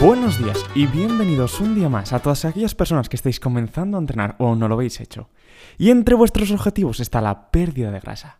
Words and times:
Buenos 0.00 0.38
días 0.38 0.64
y 0.76 0.86
bienvenidos 0.86 1.60
un 1.60 1.74
día 1.74 1.88
más 1.88 2.12
a 2.12 2.20
todas 2.20 2.44
aquellas 2.44 2.76
personas 2.76 3.08
que 3.08 3.16
estáis 3.16 3.40
comenzando 3.40 3.96
a 3.96 4.00
entrenar 4.00 4.36
o 4.38 4.54
no 4.54 4.68
lo 4.68 4.76
habéis 4.76 5.00
hecho. 5.00 5.28
Y 5.76 5.90
entre 5.90 6.14
vuestros 6.14 6.52
objetivos 6.52 7.00
está 7.00 7.20
la 7.20 7.50
pérdida 7.50 7.90
de 7.90 7.98
grasa. 7.98 8.38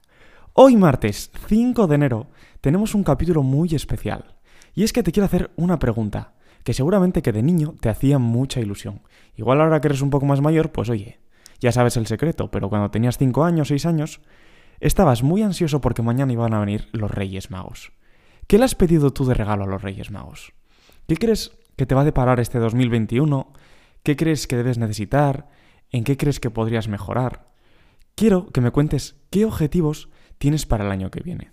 Hoy 0.53 0.77
martes 0.77 1.33
5 1.49 1.89
de 1.89 1.95
enero 1.97 2.27
tenemos 2.61 2.95
un 2.95 3.03
capítulo 3.03 3.43
muy 3.43 3.75
especial. 3.75 4.37
Y 4.73 4.85
es 4.85 4.93
que 4.93 5.03
te 5.03 5.11
quiero 5.11 5.25
hacer 5.25 5.51
una 5.57 5.81
pregunta, 5.81 6.35
que 6.63 6.75
seguramente 6.75 7.23
que 7.23 7.33
de 7.33 7.43
niño 7.43 7.75
te 7.81 7.89
hacía 7.89 8.21
mucha 8.21 8.61
ilusión. 8.61 9.03
Igual 9.35 9.61
ahora 9.61 9.81
que 9.81 9.89
eres 9.89 10.01
un 10.01 10.11
poco 10.11 10.27
más 10.27 10.41
mayor, 10.41 10.71
pues 10.71 10.89
oye, 10.91 11.19
ya 11.59 11.73
sabes 11.73 11.97
el 11.97 12.07
secreto, 12.07 12.53
pero 12.53 12.69
cuando 12.69 12.93
tenías 12.93 13.19
5 13.19 13.43
años, 13.43 13.67
6 13.69 13.85
años, 13.85 14.21
estabas 14.79 15.25
muy 15.25 15.43
ansioso 15.43 15.81
porque 15.81 16.03
mañana 16.03 16.33
iban 16.33 16.55
a 16.55 16.61
venir 16.61 16.89
los 16.93 17.11
Reyes 17.11 17.51
Magos. 17.51 17.91
¿Qué 18.47 18.59
le 18.59 18.65
has 18.65 18.77
pedido 18.77 19.13
tú 19.13 19.25
de 19.25 19.35
regalo 19.35 19.65
a 19.65 19.67
los 19.67 19.83
Reyes 19.83 20.13
Magos? 20.13 20.53
¿Qué 21.09 21.17
crees 21.17 21.53
que 21.77 21.87
te 21.87 21.95
va 21.95 22.03
a 22.03 22.05
deparar 22.05 22.39
este 22.39 22.59
2021? 22.59 23.51
¿Qué 24.03 24.15
crees 24.15 24.47
que 24.47 24.59
debes 24.59 24.77
necesitar? 24.77 25.49
¿En 25.91 26.05
qué 26.05 26.19
crees 26.19 26.39
que 26.39 26.51
podrías 26.51 26.87
mejorar? 26.87 27.49
Quiero 28.15 28.49
que 28.49 28.61
me 28.61 28.73
cuentes 28.73 29.17
qué 29.31 29.47
objetivos 29.47 30.11
tienes 30.37 30.67
para 30.67 30.85
el 30.85 30.91
año 30.91 31.11
que 31.11 31.23
viene. 31.23 31.51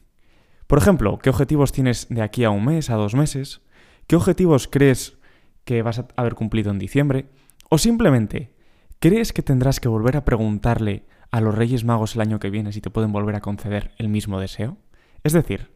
Por 0.68 0.78
ejemplo, 0.78 1.20
¿qué 1.20 1.30
objetivos 1.30 1.72
tienes 1.72 2.08
de 2.10 2.22
aquí 2.22 2.44
a 2.44 2.50
un 2.50 2.66
mes, 2.66 2.90
a 2.90 2.96
dos 2.96 3.16
meses? 3.16 3.62
¿Qué 4.08 4.18
objetivos 4.18 4.68
crees 4.68 5.18
que 5.64 5.82
vas 5.84 6.00
a 6.00 6.08
haber 6.18 6.36
cumplido 6.36 6.70
en 6.70 6.78
diciembre? 6.78 7.30
O 7.70 7.78
simplemente, 7.78 8.54
¿crees 9.00 9.32
que 9.32 9.42
tendrás 9.42 9.80
que 9.80 9.88
volver 9.88 10.18
a 10.18 10.26
preguntarle 10.26 11.06
a 11.32 11.40
los 11.40 11.56
Reyes 11.56 11.86
Magos 11.86 12.16
el 12.16 12.22
año 12.22 12.40
que 12.40 12.50
viene 12.50 12.74
si 12.74 12.82
te 12.82 12.90
pueden 12.90 13.14
volver 13.14 13.38
a 13.38 13.42
conceder 13.42 13.94
el 14.00 14.10
mismo 14.10 14.38
deseo? 14.38 14.76
Es 15.24 15.32
decir, 15.32 15.72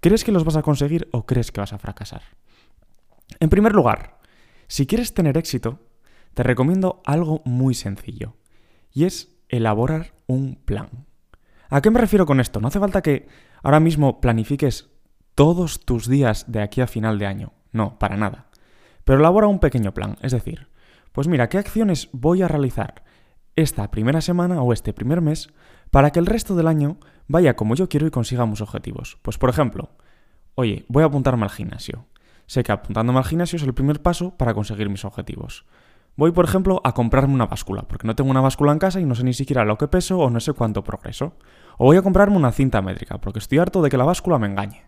¿crees 0.00 0.24
que 0.24 0.32
los 0.32 0.42
vas 0.42 0.56
a 0.56 0.62
conseguir 0.62 1.06
o 1.12 1.26
crees 1.26 1.52
que 1.52 1.60
vas 1.60 1.72
a 1.72 1.78
fracasar? 1.78 2.22
En 3.38 3.48
primer 3.48 3.74
lugar, 3.74 4.18
si 4.66 4.86
quieres 4.86 5.14
tener 5.14 5.36
éxito, 5.36 5.78
te 6.34 6.42
recomiendo 6.42 7.02
algo 7.04 7.42
muy 7.44 7.74
sencillo, 7.74 8.36
y 8.92 9.04
es 9.04 9.36
elaborar 9.48 10.14
un 10.26 10.56
plan. 10.56 11.06
¿A 11.68 11.80
qué 11.80 11.90
me 11.90 12.00
refiero 12.00 12.26
con 12.26 12.40
esto? 12.40 12.60
No 12.60 12.68
hace 12.68 12.80
falta 12.80 13.02
que 13.02 13.28
ahora 13.62 13.80
mismo 13.80 14.20
planifiques 14.20 14.90
todos 15.34 15.84
tus 15.84 16.08
días 16.08 16.50
de 16.50 16.62
aquí 16.62 16.80
a 16.80 16.86
final 16.86 17.18
de 17.18 17.26
año, 17.26 17.52
no, 17.72 17.98
para 17.98 18.16
nada. 18.16 18.48
Pero 19.04 19.20
elabora 19.20 19.46
un 19.46 19.60
pequeño 19.60 19.94
plan, 19.94 20.16
es 20.22 20.32
decir, 20.32 20.68
pues 21.12 21.28
mira, 21.28 21.48
¿qué 21.48 21.58
acciones 21.58 22.08
voy 22.12 22.42
a 22.42 22.48
realizar 22.48 23.02
esta 23.56 23.90
primera 23.90 24.20
semana 24.20 24.62
o 24.62 24.72
este 24.72 24.92
primer 24.92 25.20
mes 25.20 25.50
para 25.90 26.10
que 26.10 26.18
el 26.18 26.26
resto 26.26 26.54
del 26.54 26.68
año 26.68 26.98
vaya 27.26 27.56
como 27.56 27.74
yo 27.74 27.88
quiero 27.88 28.06
y 28.06 28.10
consiga 28.10 28.46
mis 28.46 28.60
objetivos? 28.60 29.18
Pues 29.22 29.38
por 29.38 29.50
ejemplo, 29.50 29.90
oye, 30.54 30.84
voy 30.88 31.02
a 31.02 31.06
apuntarme 31.06 31.44
al 31.44 31.50
gimnasio. 31.50 32.06
Sé 32.50 32.64
que 32.64 32.72
apuntándome 32.72 33.20
al 33.20 33.24
gimnasio 33.24 33.58
es 33.58 33.62
el 33.62 33.74
primer 33.74 34.02
paso 34.02 34.36
para 34.36 34.54
conseguir 34.54 34.88
mis 34.88 35.04
objetivos. 35.04 35.66
Voy, 36.16 36.32
por 36.32 36.44
ejemplo, 36.44 36.80
a 36.82 36.94
comprarme 36.94 37.32
una 37.32 37.46
báscula, 37.46 37.82
porque 37.82 38.08
no 38.08 38.16
tengo 38.16 38.28
una 38.28 38.40
báscula 38.40 38.72
en 38.72 38.80
casa 38.80 38.98
y 38.98 39.04
no 39.04 39.14
sé 39.14 39.22
ni 39.22 39.34
siquiera 39.34 39.64
lo 39.64 39.78
que 39.78 39.86
peso 39.86 40.18
o 40.18 40.30
no 40.30 40.40
sé 40.40 40.52
cuánto 40.52 40.82
progreso. 40.82 41.36
O 41.78 41.84
voy 41.84 41.96
a 41.96 42.02
comprarme 42.02 42.36
una 42.36 42.50
cinta 42.50 42.82
métrica, 42.82 43.20
porque 43.20 43.38
estoy 43.38 43.58
harto 43.58 43.82
de 43.82 43.88
que 43.88 43.96
la 43.96 44.02
báscula 44.02 44.40
me 44.40 44.48
engañe. 44.48 44.82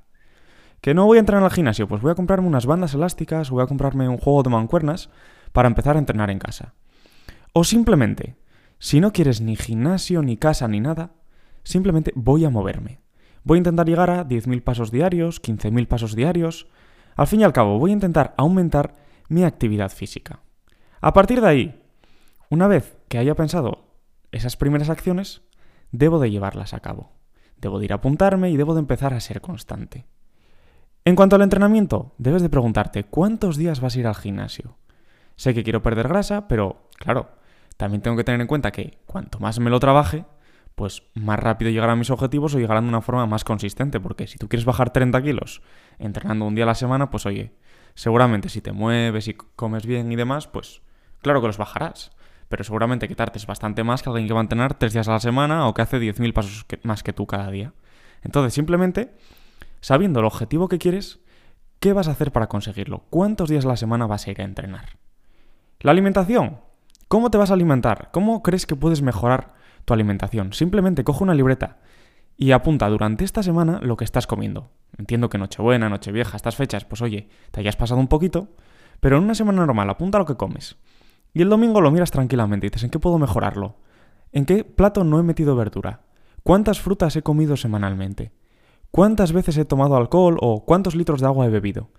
¿Que 0.80 0.92
no 0.92 1.06
voy 1.06 1.18
a 1.18 1.20
entrenar 1.20 1.44
al 1.44 1.52
gimnasio? 1.52 1.86
Pues 1.86 2.02
voy 2.02 2.10
a 2.10 2.16
comprarme 2.16 2.48
unas 2.48 2.66
bandas 2.66 2.94
elásticas, 2.94 3.48
voy 3.50 3.62
a 3.62 3.68
comprarme 3.68 4.08
un 4.08 4.18
juego 4.18 4.42
de 4.42 4.50
mancuernas 4.50 5.08
para 5.52 5.68
empezar 5.68 5.94
a 5.94 6.00
entrenar 6.00 6.30
en 6.30 6.40
casa. 6.40 6.74
O 7.52 7.62
simplemente, 7.62 8.34
si 8.80 9.00
no 9.00 9.12
quieres 9.12 9.40
ni 9.40 9.54
gimnasio, 9.54 10.22
ni 10.22 10.36
casa, 10.36 10.66
ni 10.66 10.80
nada, 10.80 11.12
simplemente 11.62 12.10
voy 12.16 12.44
a 12.44 12.50
moverme. 12.50 13.02
Voy 13.44 13.58
a 13.58 13.58
intentar 13.58 13.86
llegar 13.86 14.10
a 14.10 14.26
10.000 14.26 14.64
pasos 14.64 14.90
diarios, 14.90 15.40
15.000 15.40 15.86
pasos 15.86 16.16
diarios, 16.16 16.66
al 17.16 17.26
fin 17.26 17.40
y 17.40 17.44
al 17.44 17.52
cabo, 17.52 17.78
voy 17.78 17.90
a 17.90 17.94
intentar 17.94 18.34
aumentar 18.36 18.94
mi 19.28 19.44
actividad 19.44 19.90
física. 19.90 20.40
A 21.00 21.12
partir 21.12 21.40
de 21.40 21.48
ahí, 21.48 21.82
una 22.50 22.68
vez 22.68 22.96
que 23.08 23.18
haya 23.18 23.34
pensado 23.34 23.84
esas 24.30 24.56
primeras 24.56 24.90
acciones, 24.90 25.42
debo 25.90 26.18
de 26.18 26.30
llevarlas 26.30 26.74
a 26.74 26.80
cabo. 26.80 27.12
Debo 27.56 27.78
de 27.78 27.84
ir 27.86 27.92
a 27.92 27.96
apuntarme 27.96 28.50
y 28.50 28.56
debo 28.56 28.74
de 28.74 28.80
empezar 28.80 29.14
a 29.14 29.20
ser 29.20 29.40
constante. 29.40 30.06
En 31.04 31.16
cuanto 31.16 31.36
al 31.36 31.42
entrenamiento, 31.42 32.14
debes 32.18 32.42
de 32.42 32.48
preguntarte 32.48 33.04
cuántos 33.04 33.56
días 33.56 33.80
vas 33.80 33.96
a 33.96 33.98
ir 33.98 34.06
al 34.06 34.14
gimnasio. 34.14 34.76
Sé 35.36 35.54
que 35.54 35.64
quiero 35.64 35.82
perder 35.82 36.08
grasa, 36.08 36.46
pero 36.46 36.88
claro, 36.98 37.30
también 37.76 38.02
tengo 38.02 38.16
que 38.16 38.24
tener 38.24 38.40
en 38.40 38.46
cuenta 38.46 38.70
que 38.70 38.98
cuanto 39.06 39.40
más 39.40 39.58
me 39.58 39.70
lo 39.70 39.80
trabaje, 39.80 40.24
pues 40.74 41.02
más 41.14 41.38
rápido 41.38 41.70
llegarán 41.70 41.94
a 41.94 41.96
mis 41.96 42.10
objetivos 42.10 42.54
o 42.54 42.58
llegarán 42.58 42.84
de 42.84 42.88
una 42.88 43.00
forma 43.00 43.26
más 43.26 43.44
consistente. 43.44 44.00
Porque 44.00 44.26
si 44.26 44.38
tú 44.38 44.48
quieres 44.48 44.64
bajar 44.64 44.92
30 44.92 45.22
kilos 45.22 45.62
entrenando 45.98 46.44
un 46.44 46.54
día 46.54 46.64
a 46.64 46.68
la 46.68 46.74
semana, 46.74 47.10
pues 47.10 47.26
oye, 47.26 47.54
seguramente 47.94 48.48
si 48.48 48.60
te 48.60 48.72
mueves 48.72 49.28
y 49.28 49.34
comes 49.34 49.86
bien 49.86 50.10
y 50.10 50.16
demás, 50.16 50.46
pues 50.46 50.82
claro 51.20 51.40
que 51.40 51.46
los 51.46 51.58
bajarás. 51.58 52.12
Pero 52.48 52.64
seguramente 52.64 53.08
que 53.08 53.14
tardes 53.14 53.46
bastante 53.46 53.84
más 53.84 54.02
que 54.02 54.10
alguien 54.10 54.26
que 54.26 54.34
va 54.34 54.40
a 54.40 54.42
entrenar 54.42 54.74
3 54.74 54.92
días 54.92 55.08
a 55.08 55.12
la 55.12 55.20
semana 55.20 55.66
o 55.66 55.74
que 55.74 55.82
hace 55.82 55.98
10.000 55.98 56.32
pasos 56.32 56.66
más 56.82 57.02
que 57.02 57.12
tú 57.12 57.26
cada 57.26 57.50
día. 57.50 57.72
Entonces, 58.22 58.52
simplemente, 58.52 59.14
sabiendo 59.80 60.20
el 60.20 60.26
objetivo 60.26 60.68
que 60.68 60.78
quieres, 60.78 61.20
¿qué 61.80 61.94
vas 61.94 62.08
a 62.08 62.10
hacer 62.12 62.30
para 62.30 62.48
conseguirlo? 62.48 63.04
¿Cuántos 63.08 63.48
días 63.48 63.64
a 63.64 63.68
la 63.68 63.76
semana 63.76 64.06
vas 64.06 64.26
a 64.26 64.30
ir 64.30 64.40
a 64.42 64.44
entrenar? 64.44 64.98
La 65.80 65.92
alimentación. 65.92 66.60
¿Cómo 67.08 67.30
te 67.30 67.38
vas 67.38 67.50
a 67.50 67.54
alimentar? 67.54 68.10
¿Cómo 68.12 68.42
crees 68.42 68.66
que 68.66 68.76
puedes 68.76 69.02
mejorar 69.02 69.54
tu 69.84 69.94
alimentación. 69.94 70.52
Simplemente 70.52 71.04
coge 71.04 71.24
una 71.24 71.34
libreta 71.34 71.78
y 72.36 72.52
apunta 72.52 72.88
durante 72.88 73.24
esta 73.24 73.42
semana 73.42 73.80
lo 73.82 73.96
que 73.96 74.04
estás 74.04 74.26
comiendo. 74.26 74.70
Entiendo 74.98 75.28
que 75.28 75.38
Nochebuena, 75.38 75.88
Nochevieja, 75.88 76.36
estas 76.36 76.56
fechas, 76.56 76.84
pues 76.84 77.02
oye, 77.02 77.28
te 77.50 77.60
hayas 77.60 77.76
pasado 77.76 78.00
un 78.00 78.08
poquito, 78.08 78.48
pero 79.00 79.16
en 79.16 79.24
una 79.24 79.34
semana 79.34 79.64
normal 79.64 79.90
apunta 79.90 80.18
lo 80.18 80.26
que 80.26 80.36
comes. 80.36 80.76
Y 81.34 81.42
el 81.42 81.48
domingo 81.48 81.80
lo 81.80 81.90
miras 81.90 82.10
tranquilamente 82.10 82.66
y 82.66 82.70
dices, 82.70 82.84
¿en 82.84 82.90
qué 82.90 82.98
puedo 82.98 83.18
mejorarlo? 83.18 83.76
¿En 84.32 84.44
qué 84.44 84.64
plato 84.64 85.04
no 85.04 85.18
he 85.18 85.22
metido 85.22 85.56
verdura? 85.56 86.02
¿Cuántas 86.42 86.80
frutas 86.80 87.16
he 87.16 87.22
comido 87.22 87.56
semanalmente? 87.56 88.32
¿Cuántas 88.90 89.32
veces 89.32 89.56
he 89.56 89.64
tomado 89.64 89.96
alcohol 89.96 90.36
o 90.40 90.64
cuántos 90.64 90.94
litros 90.94 91.20
de 91.20 91.26
agua 91.26 91.46
he 91.46 91.50
bebido? 91.50 91.90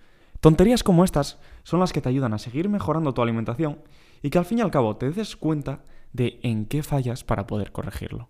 Tonterías 0.43 0.83
como 0.83 1.05
estas 1.05 1.39
son 1.63 1.79
las 1.79 1.93
que 1.93 2.01
te 2.01 2.09
ayudan 2.09 2.33
a 2.33 2.37
seguir 2.37 2.67
mejorando 2.67 3.13
tu 3.13 3.21
alimentación 3.21 3.79
y 4.21 4.29
que 4.29 4.37
al 4.39 4.43
fin 4.43 4.57
y 4.57 4.61
al 4.61 4.71
cabo 4.71 4.97
te 4.97 5.09
des 5.09 5.37
cuenta 5.37 5.85
de 6.11 6.41
en 6.43 6.65
qué 6.65 6.83
fallas 6.83 7.23
para 7.23 7.47
poder 7.47 7.71
corregirlo. 7.71 8.27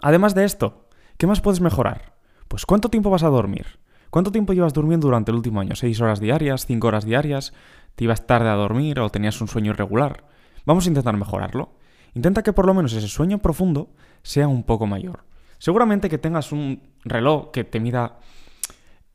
Además 0.00 0.34
de 0.34 0.46
esto, 0.46 0.88
¿qué 1.18 1.26
más 1.26 1.42
puedes 1.42 1.60
mejorar? 1.60 2.14
Pues 2.48 2.64
cuánto 2.64 2.88
tiempo 2.88 3.10
vas 3.10 3.22
a 3.22 3.28
dormir. 3.28 3.66
¿Cuánto 4.08 4.32
tiempo 4.32 4.54
llevas 4.54 4.72
durmiendo 4.72 5.06
durante 5.06 5.30
el 5.30 5.36
último 5.36 5.60
año? 5.60 5.76
¿Seis 5.76 6.00
horas 6.00 6.20
diarias? 6.20 6.64
¿Cinco 6.64 6.86
horas 6.86 7.04
diarias? 7.04 7.52
¿Te 7.96 8.04
ibas 8.04 8.26
tarde 8.26 8.48
a 8.48 8.54
dormir 8.54 8.98
o 8.98 9.10
tenías 9.10 9.38
un 9.42 9.48
sueño 9.48 9.72
irregular? 9.72 10.24
Vamos 10.64 10.86
a 10.86 10.88
intentar 10.88 11.14
mejorarlo. 11.18 11.74
Intenta 12.14 12.42
que 12.42 12.54
por 12.54 12.64
lo 12.64 12.72
menos 12.72 12.94
ese 12.94 13.08
sueño 13.08 13.40
profundo 13.40 13.90
sea 14.22 14.48
un 14.48 14.62
poco 14.62 14.86
mayor. 14.86 15.26
Seguramente 15.58 16.08
que 16.08 16.16
tengas 16.16 16.50
un 16.50 16.82
reloj 17.04 17.50
que 17.50 17.64
te 17.64 17.78
mida 17.78 18.20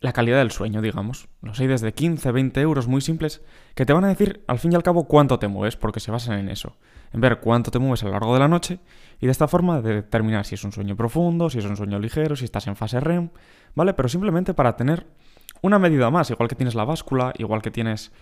la 0.01 0.13
calidad 0.13 0.37
del 0.37 0.51
sueño, 0.51 0.81
digamos. 0.81 1.27
Los 1.41 1.59
hay 1.59 1.67
desde 1.67 1.93
15, 1.93 2.31
20 2.31 2.61
euros 2.61 2.87
muy 2.87 3.01
simples 3.01 3.41
que 3.75 3.85
te 3.85 3.93
van 3.93 4.05
a 4.05 4.07
decir 4.07 4.43
al 4.47 4.59
fin 4.59 4.71
y 4.71 4.75
al 4.75 4.83
cabo 4.83 5.05
cuánto 5.05 5.39
te 5.39 5.47
mueves, 5.47 5.75
porque 5.75 5.99
se 5.99 6.11
basan 6.11 6.39
en 6.39 6.49
eso, 6.49 6.77
en 7.11 7.19
ver 7.19 7.39
cuánto 7.39 7.69
te 7.69 7.79
mueves 7.79 8.03
a 8.03 8.05
lo 8.05 8.13
largo 8.13 8.33
de 8.33 8.39
la 8.39 8.47
noche 8.47 8.79
y 9.19 9.25
de 9.25 9.31
esta 9.31 9.47
forma 9.47 9.81
de 9.81 9.95
determinar 9.95 10.45
si 10.45 10.55
es 10.55 10.63
un 10.63 10.71
sueño 10.71 10.95
profundo, 10.95 11.49
si 11.49 11.59
es 11.59 11.65
un 11.65 11.75
sueño 11.75 11.99
ligero, 11.99 12.35
si 12.35 12.45
estás 12.45 12.67
en 12.67 12.77
fase 12.77 12.99
REM, 12.99 13.29
¿vale? 13.75 13.93
Pero 13.93 14.07
simplemente 14.07 14.53
para 14.53 14.77
tener 14.77 15.05
una 15.61 15.79
medida 15.79 16.09
más, 16.09 16.29
igual 16.29 16.47
que 16.47 16.55
tienes 16.55 16.75
la 16.75 16.85
báscula, 16.85 17.33
igual 17.37 17.61
que 17.61 17.71
tienes 17.71 18.13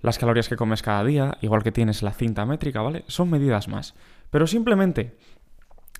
las 0.00 0.18
calorías 0.18 0.48
que 0.48 0.56
comes 0.56 0.82
cada 0.82 1.02
día, 1.04 1.38
igual 1.40 1.62
que 1.62 1.72
tienes 1.72 2.02
la 2.02 2.12
cinta 2.12 2.44
métrica, 2.44 2.82
¿vale? 2.82 3.04
Son 3.08 3.30
medidas 3.30 3.66
más. 3.68 3.94
Pero 4.30 4.46
simplemente, 4.46 5.16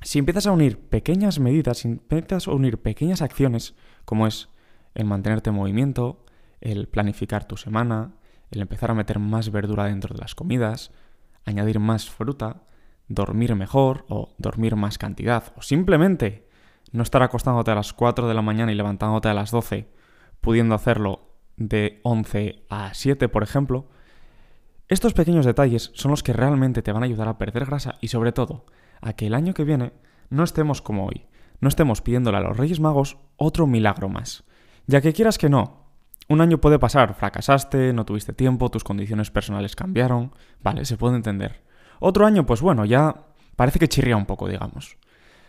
si 0.03 0.19
empiezas 0.19 0.47
a 0.47 0.53
unir 0.53 0.79
pequeñas 0.79 1.41
medidas, 1.41 1.79
si 1.79 1.89
empiezas 1.89 2.47
a 2.47 2.53
unir 2.53 2.79
pequeñas 2.79 3.23
acciones, 3.23 3.75
como 4.05 4.27
es 4.27 4.51
el 4.95 5.05
mantenerte 5.05 5.51
en 5.51 5.57
movimiento, 5.57 6.25
el 6.61 6.89
planificar 6.89 7.47
tu 7.47 7.57
semana, 7.57 8.15
el 8.51 8.61
empezar 8.61 8.91
a 8.91 8.95
meter 8.95 9.19
más 9.19 9.51
verdura 9.51 9.85
dentro 9.85 10.15
de 10.15 10.21
las 10.21 10.35
comidas, 10.35 10.91
añadir 11.45 11.79
más 11.79 12.09
fruta, 12.09 12.63
dormir 13.09 13.55
mejor 13.55 14.05
o 14.09 14.35
dormir 14.39 14.77
más 14.77 14.99
cantidad, 14.99 15.53
o 15.57 15.63
simplemente 15.63 16.49
no 16.93 17.03
estar 17.03 17.23
acostándote 17.23 17.71
a 17.71 17.75
las 17.75 17.93
4 17.93 18.29
de 18.29 18.35
la 18.35 18.43
mañana 18.43 18.73
y 18.73 18.75
levantándote 18.75 19.29
a 19.29 19.35
las 19.35 19.51
12, 19.51 19.89
pudiendo 20.41 20.75
hacerlo 20.75 21.29
de 21.57 22.01
11 22.03 22.65
a 22.71 22.95
7, 22.95 23.29
por 23.29 23.43
ejemplo. 23.43 23.89
Estos 24.89 25.13
pequeños 25.13 25.45
detalles 25.45 25.91
son 25.95 26.11
los 26.11 26.23
que 26.23 26.33
realmente 26.33 26.83
te 26.83 26.93
van 26.93 27.03
a 27.03 27.07
ayudar 27.07 27.29
a 27.29 27.37
perder 27.39 27.67
grasa 27.67 27.97
y 28.01 28.09
sobre 28.09 28.33
todo 28.33 28.65
a 29.01 29.13
que 29.13 29.27
el 29.27 29.35
año 29.35 29.53
que 29.53 29.65
viene 29.65 29.93
no 30.31 30.45
estemos 30.45 30.81
como 30.81 31.07
hoy, 31.07 31.27
no 31.61 31.69
estemos 31.69 32.01
pidiéndole 32.01 32.39
a 32.39 32.41
los 32.41 32.57
Reyes 32.57 32.81
Magos 32.81 33.19
otro 33.37 33.67
milagro 33.67 34.09
más. 34.09 34.45
Ya 34.89 35.03
que 35.03 35.13
quieras 35.13 35.37
que 35.37 35.51
no, 35.51 35.85
un 36.31 36.41
año 36.41 36.63
puede 36.63 36.79
pasar, 36.79 37.13
fracasaste, 37.15 37.93
no 37.93 38.07
tuviste 38.07 38.33
tiempo, 38.33 38.71
tus 38.71 38.85
condiciones 38.85 39.31
personales 39.31 39.77
cambiaron, 39.77 40.33
vale, 40.63 40.87
se 40.87 40.97
puede 40.97 41.17
entender. 41.17 41.63
Otro 42.01 42.25
año, 42.25 42.47
pues 42.47 42.63
bueno, 42.63 42.87
ya 42.87 43.27
parece 43.55 43.79
que 43.79 43.89
chirría 43.89 44.17
un 44.17 44.25
poco, 44.25 44.49
digamos. 44.49 44.97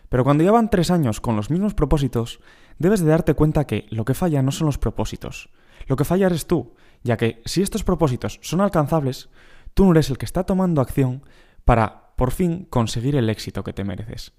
Pero 0.09 0.25
cuando 0.25 0.44
llevan 0.44 0.69
tres 0.69 0.91
años 0.91 1.21
con 1.21 1.38
los 1.38 1.50
mismos 1.50 1.74
propósitos, 1.74 2.41
debes 2.80 3.00
de 3.00 3.12
darte 3.12 3.33
cuenta 3.33 3.65
que 3.65 3.88
lo 3.91 4.03
que 4.03 4.13
falla 4.13 4.41
no 4.41 4.51
son 4.51 4.65
los 4.65 4.77
propósitos, 4.77 5.50
lo 5.88 5.95
que 5.95 6.03
falla 6.03 6.25
eres 6.25 6.45
tú, 6.45 6.74
ya 7.03 7.15
que 7.15 7.41
si 7.45 7.62
estos 7.62 7.86
propósitos 7.86 8.39
son 8.41 8.59
alcanzables, 8.59 9.30
tú 9.74 9.86
no 9.86 9.91
eres 9.91 10.09
el 10.09 10.18
que 10.18 10.25
está 10.25 10.44
tomando 10.44 10.81
acción 10.81 11.24
para, 11.63 12.12
por 12.18 12.31
fin, 12.31 12.68
conseguir 12.69 13.15
el 13.15 13.30
éxito 13.30 13.63
que 13.63 13.71
te 13.71 13.86
mereces. 13.86 14.33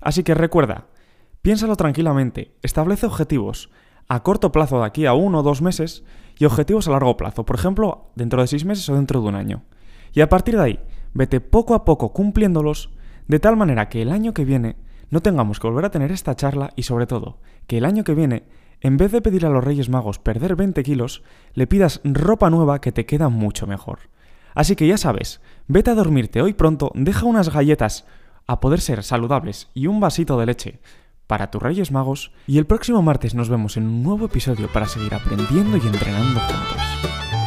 Así 0.00 0.24
que 0.24 0.34
recuerda, 0.34 0.88
piénsalo 1.40 1.76
tranquilamente, 1.76 2.56
establece 2.62 3.06
objetivos 3.06 3.70
a 4.10 4.24
corto 4.24 4.50
plazo 4.50 4.80
de 4.80 4.86
aquí 4.86 5.06
a 5.06 5.14
uno 5.14 5.38
o 5.38 5.42
dos 5.44 5.62
meses 5.62 6.02
y 6.36 6.44
objetivos 6.44 6.88
a 6.88 6.90
largo 6.90 7.16
plazo, 7.16 7.46
por 7.46 7.54
ejemplo, 7.54 8.10
dentro 8.16 8.40
de 8.40 8.48
seis 8.48 8.64
meses 8.64 8.88
o 8.88 8.96
dentro 8.96 9.20
de 9.20 9.28
un 9.28 9.36
año. 9.36 9.62
Y 10.12 10.20
a 10.20 10.28
partir 10.28 10.56
de 10.56 10.62
ahí, 10.62 10.80
vete 11.14 11.40
poco 11.40 11.74
a 11.74 11.84
poco 11.84 12.12
cumpliéndolos 12.12 12.90
de 13.28 13.38
tal 13.38 13.56
manera 13.56 13.88
que 13.88 14.02
el 14.02 14.10
año 14.10 14.34
que 14.34 14.44
viene 14.44 14.74
no 15.10 15.22
tengamos 15.22 15.60
que 15.60 15.68
volver 15.68 15.84
a 15.84 15.92
tener 15.92 16.10
esta 16.10 16.34
charla 16.34 16.72
y 16.74 16.82
sobre 16.82 17.06
todo, 17.06 17.38
que 17.68 17.78
el 17.78 17.84
año 17.84 18.02
que 18.02 18.14
viene, 18.14 18.42
en 18.80 18.96
vez 18.96 19.12
de 19.12 19.22
pedir 19.22 19.46
a 19.46 19.48
los 19.48 19.62
Reyes 19.62 19.88
Magos 19.88 20.18
perder 20.18 20.56
20 20.56 20.82
kilos, 20.82 21.22
le 21.54 21.68
pidas 21.68 22.00
ropa 22.02 22.50
nueva 22.50 22.80
que 22.80 22.90
te 22.90 23.06
queda 23.06 23.28
mucho 23.28 23.68
mejor. 23.68 24.00
Así 24.56 24.74
que 24.74 24.88
ya 24.88 24.98
sabes, 24.98 25.40
vete 25.68 25.92
a 25.92 25.94
dormirte 25.94 26.42
hoy 26.42 26.54
pronto, 26.54 26.90
deja 26.96 27.26
unas 27.26 27.52
galletas 27.52 28.06
a 28.48 28.58
poder 28.58 28.80
ser 28.80 29.04
saludables 29.04 29.70
y 29.72 29.86
un 29.86 30.00
vasito 30.00 30.36
de 30.36 30.46
leche 30.46 30.80
para 31.30 31.48
tus 31.48 31.62
Reyes 31.62 31.92
Magos 31.92 32.32
y 32.48 32.58
el 32.58 32.66
próximo 32.66 33.02
martes 33.02 33.36
nos 33.36 33.48
vemos 33.48 33.76
en 33.76 33.84
un 33.84 34.02
nuevo 34.02 34.26
episodio 34.26 34.66
para 34.66 34.88
seguir 34.88 35.14
aprendiendo 35.14 35.76
y 35.76 35.86
entrenando 35.86 36.40
juntos. 36.40 37.39